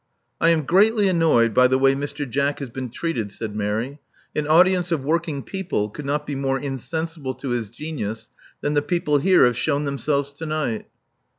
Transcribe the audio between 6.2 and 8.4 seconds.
be more insensible to his genius